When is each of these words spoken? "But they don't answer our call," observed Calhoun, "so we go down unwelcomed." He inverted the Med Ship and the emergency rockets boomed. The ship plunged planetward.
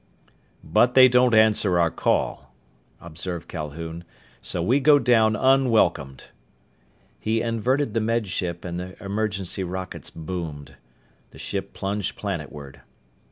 "But 0.63 0.95
they 0.95 1.07
don't 1.07 1.35
answer 1.35 1.77
our 1.79 1.91
call," 1.91 2.55
observed 2.99 3.47
Calhoun, 3.47 4.03
"so 4.41 4.63
we 4.63 4.79
go 4.79 4.97
down 4.97 5.35
unwelcomed." 5.35 6.23
He 7.19 7.43
inverted 7.43 7.93
the 7.93 8.01
Med 8.01 8.25
Ship 8.25 8.65
and 8.65 8.79
the 8.79 8.95
emergency 8.99 9.63
rockets 9.63 10.09
boomed. 10.09 10.73
The 11.29 11.37
ship 11.37 11.73
plunged 11.73 12.17
planetward. 12.17 12.81